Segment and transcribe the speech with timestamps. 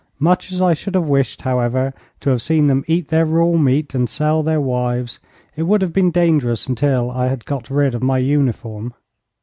[0.17, 3.93] Much as I should have wished, however, to have seen them eat their raw meat
[3.93, 5.19] and sell their wives,
[5.55, 8.95] it would have been dangerous until I had got rid of my uniform.